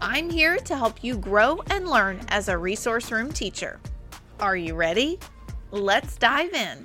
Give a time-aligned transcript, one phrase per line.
[0.00, 3.80] I'm here to help you grow and learn as a resource room teacher.
[4.38, 5.18] Are you ready?
[5.70, 6.84] Let's dive in.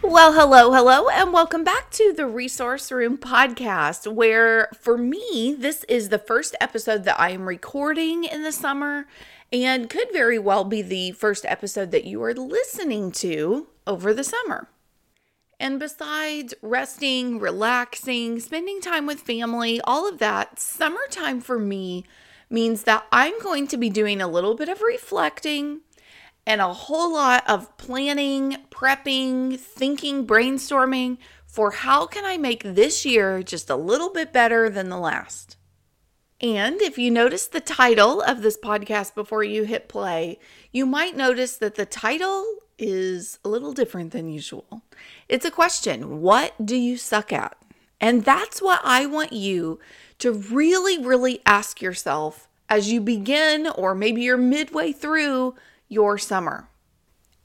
[0.00, 5.84] Well, hello, hello, and welcome back to the Resource Room podcast, where for me, this
[5.84, 9.06] is the first episode that I am recording in the summer
[9.52, 14.24] and could very well be the first episode that you are listening to over the
[14.24, 14.68] summer.
[15.62, 22.04] And besides resting, relaxing, spending time with family, all of that, summertime for me
[22.50, 25.82] means that I'm going to be doing a little bit of reflecting
[26.44, 33.06] and a whole lot of planning, prepping, thinking, brainstorming for how can I make this
[33.06, 35.56] year just a little bit better than the last.
[36.40, 40.40] And if you notice the title of this podcast before you hit play,
[40.72, 42.44] you might notice that the title
[42.82, 44.82] is a little different than usual.
[45.28, 47.56] It's a question What do you suck at?
[48.00, 49.78] And that's what I want you
[50.18, 55.54] to really, really ask yourself as you begin, or maybe you're midway through
[55.88, 56.68] your summer.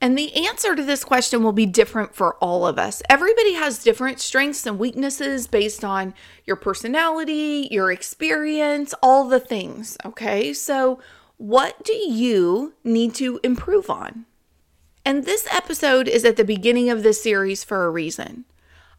[0.00, 3.02] And the answer to this question will be different for all of us.
[3.08, 6.14] Everybody has different strengths and weaknesses based on
[6.46, 9.96] your personality, your experience, all the things.
[10.04, 10.52] Okay.
[10.52, 11.00] So,
[11.36, 14.26] what do you need to improve on?
[15.08, 18.44] And this episode is at the beginning of this series for a reason.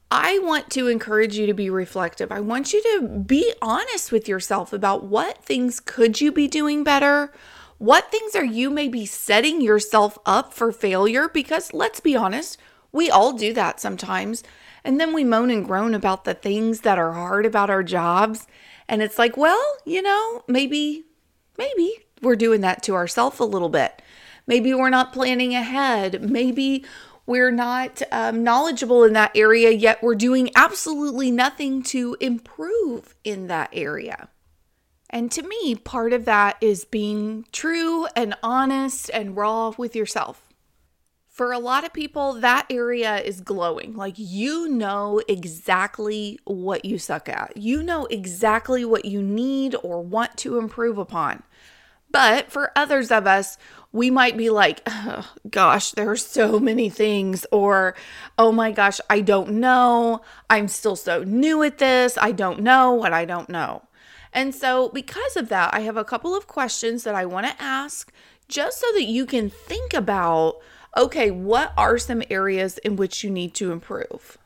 [0.10, 2.32] I want to encourage you to be reflective.
[2.32, 6.84] I want you to be honest with yourself about what things could you be doing
[6.84, 7.32] better?
[7.78, 11.30] What things are you maybe setting yourself up for failure?
[11.30, 12.58] Because let's be honest,
[12.92, 14.42] we all do that sometimes.
[14.84, 18.48] And then we moan and groan about the things that are hard about our jobs.
[18.88, 21.04] And it's like, well, you know, maybe,
[21.56, 24.02] maybe we're doing that to ourselves a little bit.
[24.50, 26.28] Maybe we're not planning ahead.
[26.28, 26.84] Maybe
[27.28, 33.46] we're not um, knowledgeable in that area, yet we're doing absolutely nothing to improve in
[33.46, 34.30] that area.
[35.08, 40.48] And to me, part of that is being true and honest and raw with yourself.
[41.28, 43.96] For a lot of people, that area is glowing.
[43.96, 50.02] Like you know exactly what you suck at, you know exactly what you need or
[50.02, 51.44] want to improve upon.
[52.12, 53.58] But for others of us,
[53.92, 57.96] we might be like, oh, gosh, there are so many things, or
[58.38, 60.22] oh my gosh, I don't know.
[60.50, 62.18] I'm still so new at this.
[62.20, 63.84] I don't know what I don't know.
[64.32, 67.62] And so, because of that, I have a couple of questions that I want to
[67.62, 68.12] ask
[68.48, 70.60] just so that you can think about
[70.98, 74.38] okay, what are some areas in which you need to improve?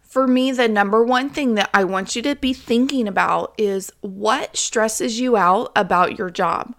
[0.00, 3.92] For me, the number one thing that I want you to be thinking about is
[4.00, 6.74] what stresses you out about your job?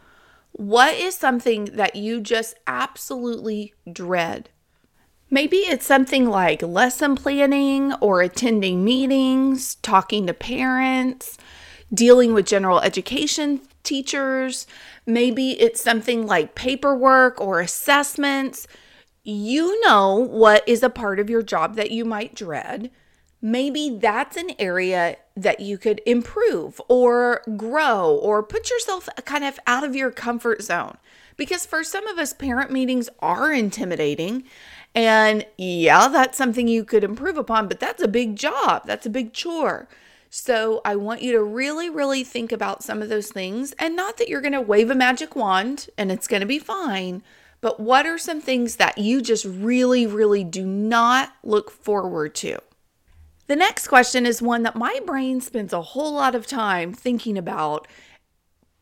[0.58, 4.50] What is something that you just absolutely dread?
[5.30, 11.38] Maybe it's something like lesson planning or attending meetings, talking to parents,
[11.94, 14.66] dealing with general education teachers.
[15.06, 18.68] Maybe it's something like paperwork or assessments.
[19.24, 22.90] You know what is a part of your job that you might dread.
[23.42, 29.60] Maybe that's an area that you could improve or grow or put yourself kind of
[29.68, 30.98] out of your comfort zone.
[31.36, 34.44] Because for some of us, parent meetings are intimidating.
[34.96, 38.88] And yeah, that's something you could improve upon, but that's a big job.
[38.88, 39.88] That's a big chore.
[40.30, 43.74] So I want you to really, really think about some of those things.
[43.74, 46.60] And not that you're going to wave a magic wand and it's going to be
[46.60, 47.22] fine,
[47.62, 52.60] but what are some things that you just really, really do not look forward to?
[53.48, 57.38] The next question is one that my brain spends a whole lot of time thinking
[57.38, 57.88] about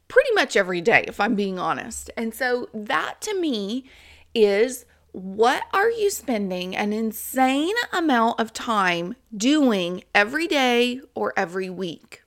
[0.08, 2.10] pretty much every day, if I'm being honest.
[2.18, 3.86] And so that to me
[4.34, 11.70] is what are you spending an insane amount of time doing every day or every
[11.70, 12.24] week?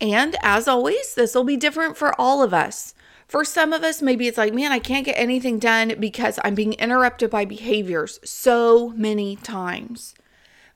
[0.00, 2.94] And as always, this will be different for all of us.
[3.26, 6.54] For some of us, maybe it's like, man, I can't get anything done because I'm
[6.54, 10.14] being interrupted by behaviors so many times.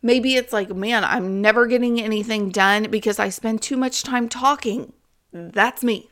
[0.02, 4.28] Maybe it's like, man, I'm never getting anything done because I spend too much time
[4.28, 4.92] talking.
[5.32, 6.10] That's me.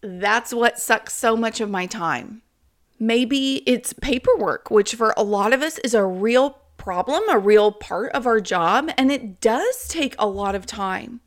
[0.00, 2.42] That's what sucks so much of my time.
[2.98, 7.72] Maybe it's paperwork, which for a lot of us is a real problem, a real
[7.72, 11.20] part of our job, and it does take a lot of time.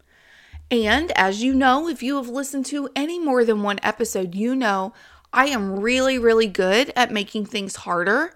[0.72, 4.56] And as you know, if you have listened to any more than one episode, you
[4.56, 4.94] know
[5.32, 8.34] I am really, really good at making things harder.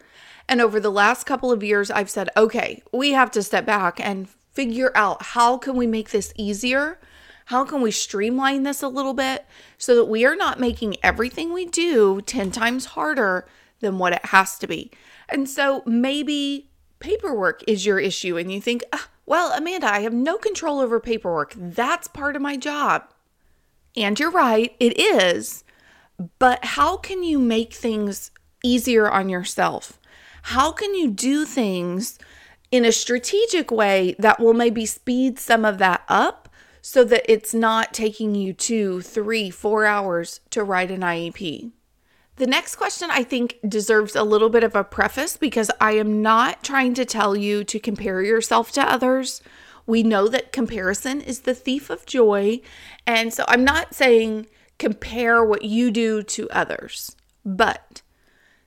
[0.48, 4.00] And over the last couple of years, I've said, okay, we have to step back
[4.00, 7.00] and figure out how can we make this easier?
[7.46, 9.46] How can we streamline this a little bit
[9.78, 13.48] so that we are not making everything we do 10 times harder
[13.80, 14.92] than what it has to be?
[15.30, 16.70] And so maybe
[17.00, 21.00] paperwork is your issue and you think, ah, well, Amanda, I have no control over
[21.00, 21.54] paperwork.
[21.56, 23.04] That's part of my job.
[23.96, 25.64] And you're right, it is.
[26.40, 28.32] But how can you make things
[28.64, 30.00] easier on yourself?
[30.48, 32.20] How can you do things
[32.70, 36.50] in a strategic way that will maybe speed some of that up
[36.82, 41.72] so that it's not taking you two, three, four hours to write an IEP?
[42.36, 46.22] The next question I think deserves a little bit of a preface because I am
[46.22, 49.42] not trying to tell you to compare yourself to others.
[49.86, 52.60] We know that comparison is the thief of joy.
[53.08, 54.48] And so I'm not saying
[54.78, 58.02] compare what you do to others, but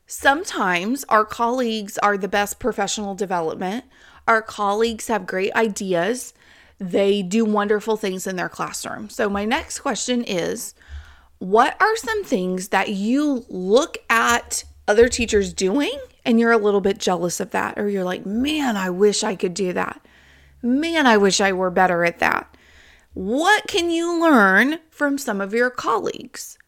[0.06, 3.84] sometimes our colleagues are the best professional development.
[4.26, 6.34] Our colleagues have great ideas.
[6.78, 9.08] They do wonderful things in their classroom.
[9.08, 10.74] So, my next question is
[11.38, 16.80] what are some things that you look at other teachers doing and you're a little
[16.80, 17.78] bit jealous of that?
[17.78, 20.00] Or you're like, man, I wish I could do that.
[20.62, 22.56] Man, I wish I were better at that.
[23.14, 26.58] What can you learn from some of your colleagues?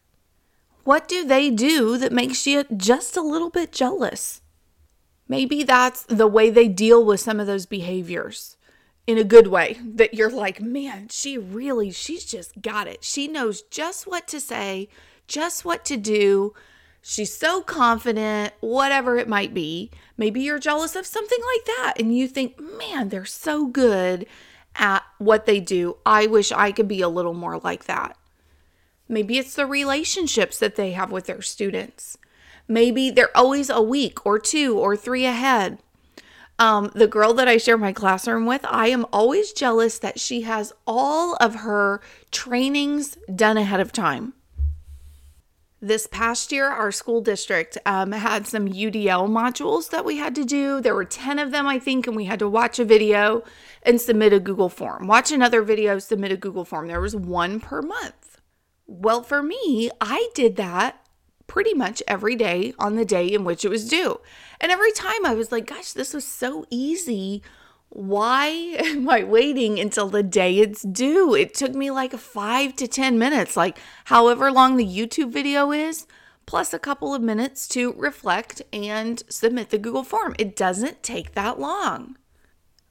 [0.89, 4.41] What do they do that makes you just a little bit jealous?
[5.27, 8.57] Maybe that's the way they deal with some of those behaviors
[9.05, 13.03] in a good way that you're like, man, she really, she's just got it.
[13.03, 14.89] She knows just what to say,
[15.27, 16.55] just what to do.
[17.03, 19.91] She's so confident, whatever it might be.
[20.17, 24.25] Maybe you're jealous of something like that and you think, man, they're so good
[24.75, 25.97] at what they do.
[26.03, 28.17] I wish I could be a little more like that.
[29.09, 32.17] Maybe it's the relationships that they have with their students.
[32.67, 35.79] Maybe they're always a week or two or three ahead.
[36.59, 40.41] Um, the girl that I share my classroom with, I am always jealous that she
[40.41, 42.01] has all of her
[42.31, 44.33] trainings done ahead of time.
[45.81, 50.43] This past year, our school district um, had some UDL modules that we had to
[50.43, 50.81] do.
[50.81, 53.43] There were 10 of them, I think, and we had to watch a video
[53.83, 55.07] and submit a Google form.
[55.07, 56.87] Watch another video, submit a Google form.
[56.87, 58.28] There was one per month.
[58.91, 61.05] Well, for me, I did that
[61.45, 64.19] pretty much every day on the day in which it was due.
[64.59, 67.43] And every time I was like, gosh, this was so easy.
[67.89, 68.47] Why
[68.79, 71.35] am I waiting until the day it's due?
[71.35, 76.07] It took me like five to 10 minutes, like however long the YouTube video is,
[76.47, 80.35] plus a couple of minutes to reflect and submit the Google form.
[80.39, 82.17] It doesn't take that long.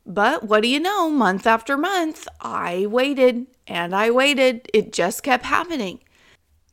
[0.07, 1.11] But what do you know?
[1.11, 4.69] Month after month, I waited and I waited.
[4.73, 6.01] It just kept happening.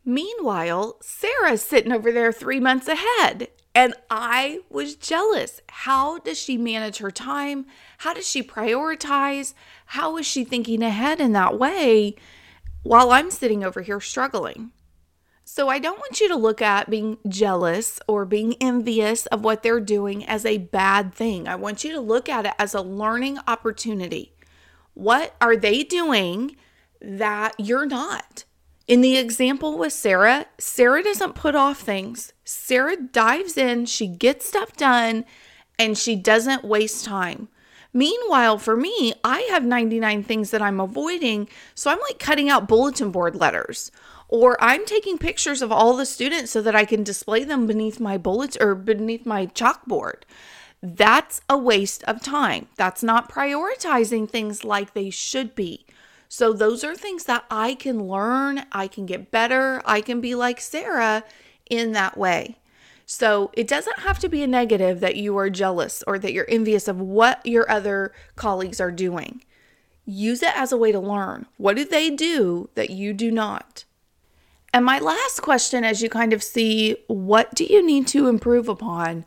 [0.03, 3.50] Meanwhile, Sarah's sitting over there three months ahead.
[3.74, 5.59] And I was jealous.
[5.68, 7.65] How does she manage her time?
[8.00, 9.53] How does she prioritize?
[9.88, 12.15] How is she thinking ahead in that way
[12.83, 14.71] while I'm sitting over here struggling?
[15.44, 19.62] So I don't want you to look at being jealous or being envious of what
[19.62, 21.47] they're doing as a bad thing.
[21.47, 24.33] I want you to look at it as a learning opportunity.
[24.94, 26.56] What are they doing
[27.06, 28.44] that you're not?
[28.88, 32.33] In the example with Sarah, Sarah doesn't put off things.
[32.44, 35.26] Sarah dives in, she gets stuff done,
[35.80, 37.47] and she doesn't waste time.
[37.94, 41.47] Meanwhile, for me, I have 99 things that I'm avoiding.
[41.74, 43.90] So I'm like cutting out bulletin board letters,
[44.28, 48.00] or I'm taking pictures of all the students so that I can display them beneath
[48.00, 50.24] my bullets or beneath my chalkboard.
[50.83, 52.68] That's a waste of time.
[52.76, 55.85] That's not prioritizing things like they should be.
[56.27, 60.35] So, those are things that I can learn, I can get better, I can be
[60.35, 61.23] like Sarah
[61.69, 62.57] in that way.
[63.05, 66.49] So, it doesn't have to be a negative that you are jealous or that you're
[66.49, 69.44] envious of what your other colleagues are doing.
[70.05, 71.45] Use it as a way to learn.
[71.57, 73.85] What do they do that you do not?
[74.73, 78.67] And my last question, as you kind of see, what do you need to improve
[78.67, 79.25] upon,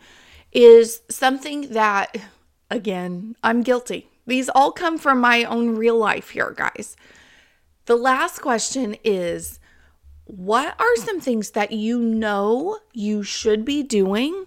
[0.53, 2.17] is something that,
[2.71, 4.11] again, I'm guilty.
[4.29, 6.97] These all come from my own real life here, guys.
[7.87, 9.59] The last question is
[10.27, 14.45] what are some things that you know you should be doing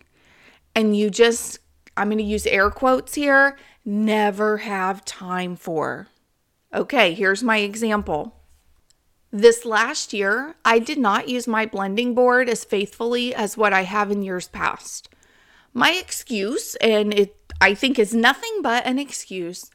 [0.76, 1.58] and you just,
[1.98, 6.08] I'm going to use air quotes here, never have time for?
[6.72, 8.36] Okay, here's my example.
[9.32, 13.82] This last year, I did not use my blending board as faithfully as what I
[13.82, 15.10] have in years past.
[15.74, 19.70] My excuse, and it I think is nothing but an excuse.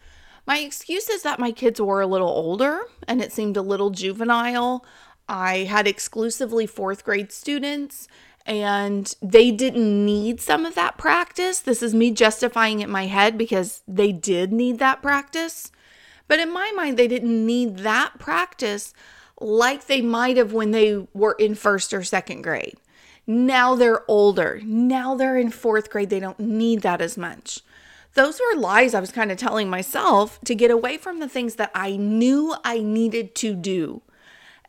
[0.45, 3.91] My excuse is that my kids were a little older and it seemed a little
[3.91, 4.85] juvenile.
[5.29, 8.09] I had exclusively fourth grade students
[8.45, 11.61] and they didn't need some of that practice.
[11.61, 15.71] This is me justifying it in my head because they did need that practice.
[16.29, 18.95] But in my mind, they didn't need that practice
[19.41, 22.79] like they might have when they were in first or second grade.
[23.27, 24.61] Now they're older.
[24.65, 26.11] Now they're in fourth grade.
[26.11, 27.61] They don't need that as much.
[28.17, 31.57] Those were lies I was kind of telling myself to get away from the things
[31.57, 34.01] that I knew I needed to do.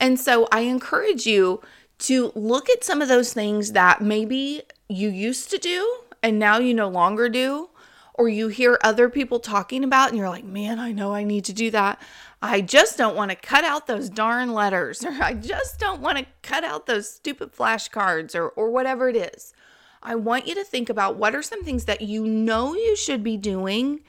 [0.01, 1.61] And so I encourage you
[1.99, 6.57] to look at some of those things that maybe you used to do and now
[6.59, 7.69] you no longer do,
[8.13, 11.45] or you hear other people talking about and you're like, man, I know I need
[11.45, 12.01] to do that.
[12.41, 16.17] I just don't want to cut out those darn letters, or I just don't want
[16.17, 19.53] to cut out those stupid flashcards, or, or whatever it is.
[20.01, 23.23] I want you to think about what are some things that you know you should
[23.23, 24.01] be doing,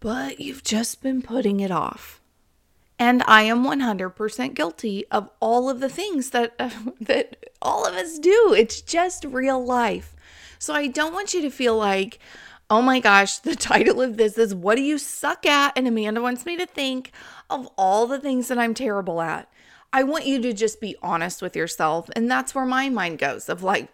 [0.00, 2.20] but you've just been putting it off.
[2.98, 6.70] And I am 100% guilty of all of the things that uh,
[7.00, 8.54] that all of us do.
[8.56, 10.14] It's just real life.
[10.58, 12.18] So I don't want you to feel like,
[12.68, 16.20] "Oh my gosh, the title of this is what do you suck at?" and Amanda
[16.20, 17.12] wants me to think
[17.48, 19.48] of all the things that I'm terrible at.
[19.92, 22.08] I want you to just be honest with yourself.
[22.14, 23.88] And that's where my mind goes of like,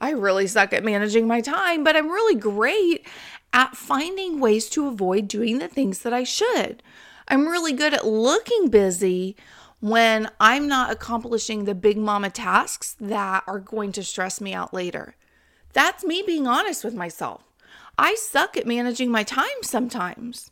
[0.00, 3.06] I really suck at managing my time, but I'm really great
[3.52, 6.82] at finding ways to avoid doing the things that I should.
[7.26, 9.36] I'm really good at looking busy
[9.80, 14.72] when I'm not accomplishing the big mama tasks that are going to stress me out
[14.72, 15.16] later.
[15.72, 17.42] That's me being honest with myself.
[17.98, 20.50] I suck at managing my time sometimes.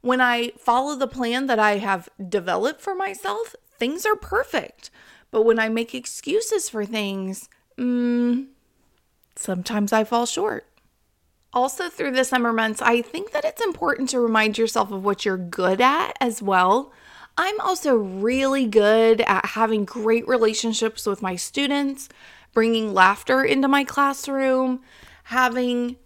[0.00, 4.90] When I follow the plan that I have developed for myself, things are perfect.
[5.32, 8.46] But when I make excuses for things, mm,
[9.34, 10.66] sometimes I fall short.
[11.52, 15.24] Also, through the summer months, I think that it's important to remind yourself of what
[15.24, 16.92] you're good at as well.
[17.36, 22.08] I'm also really good at having great relationships with my students,
[22.54, 24.80] bringing laughter into my classroom,
[25.24, 25.96] having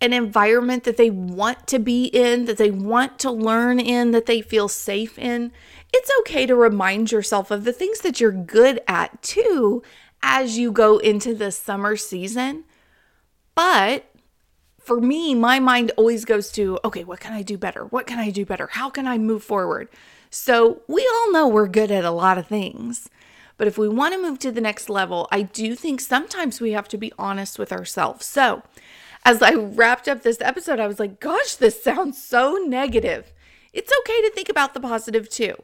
[0.00, 4.24] an environment that they want to be in, that they want to learn in, that
[4.24, 5.52] they feel safe in
[5.94, 9.80] it's okay to remind yourself of the things that you're good at too
[10.24, 12.64] as you go into the summer season.
[13.54, 14.04] But
[14.80, 17.84] for me, my mind always goes to, okay, what can I do better?
[17.84, 18.66] What can I do better?
[18.72, 19.88] How can I move forward?
[20.30, 23.08] So we all know we're good at a lot of things.
[23.56, 26.72] But if we want to move to the next level, I do think sometimes we
[26.72, 28.26] have to be honest with ourselves.
[28.26, 28.64] So,
[29.24, 33.32] as I wrapped up this episode, I was like, gosh, this sounds so negative.
[33.72, 35.54] It's okay to think about the positive too.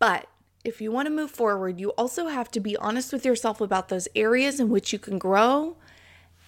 [0.00, 0.26] But
[0.64, 3.88] if you want to move forward, you also have to be honest with yourself about
[3.88, 5.76] those areas in which you can grow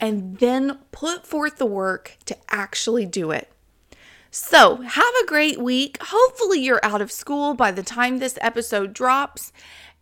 [0.00, 3.48] and then put forth the work to actually do it.
[4.32, 5.98] So, have a great week.
[6.00, 9.52] Hopefully, you're out of school by the time this episode drops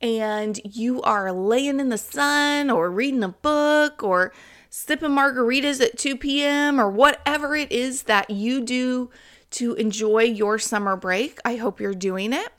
[0.00, 4.32] and you are laying in the sun or reading a book or
[4.70, 6.80] sipping margaritas at 2 p.m.
[6.80, 9.10] or whatever it is that you do
[9.50, 11.38] to enjoy your summer break.
[11.44, 12.52] I hope you're doing it.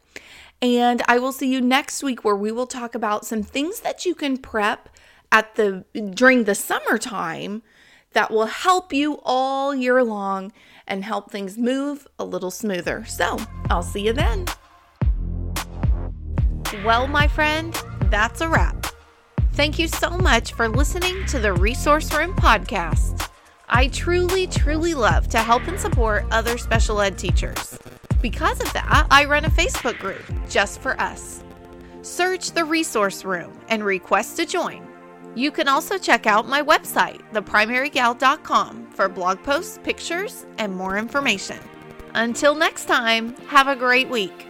[0.62, 4.06] And I will see you next week where we will talk about some things that
[4.06, 4.90] you can prep
[5.32, 7.64] at the during the summertime
[8.14, 10.52] that will help you all year long
[10.86, 13.06] and help things move a little smoother.
[13.06, 13.38] So,
[13.70, 14.46] I'll see you then.
[16.84, 17.74] Well, my friend,
[18.10, 18.88] that's a wrap.
[19.54, 23.30] Thank you so much for listening to the Resource Room podcast.
[23.68, 27.78] I truly, truly love to help and support other special ed teachers.
[28.22, 31.44] Because of that, I run a Facebook group just for us.
[32.04, 34.88] Search the resource room and request to join.
[35.34, 41.58] You can also check out my website, theprimarygal.com, for blog posts, pictures, and more information.
[42.14, 44.48] Until next time, have a great week.